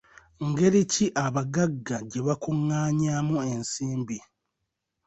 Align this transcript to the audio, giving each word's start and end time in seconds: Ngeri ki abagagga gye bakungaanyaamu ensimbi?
Ngeri 0.47 0.81
ki 0.91 1.05
abagagga 1.25 1.97
gye 2.11 2.21
bakungaanyaamu 2.27 3.35
ensimbi? 3.51 4.17